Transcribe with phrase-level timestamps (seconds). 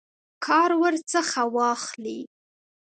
[0.45, 2.19] کار ورڅخه واخلي.